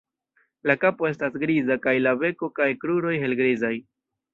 La 0.69 0.75
kapo 0.83 1.09
estas 1.11 1.37
griza 1.45 1.79
kaj 1.85 1.95
la 2.09 2.17
beko 2.25 2.53
kaj 2.59 2.71
kruroj 2.87 3.17
helgrizaj. 3.27 3.77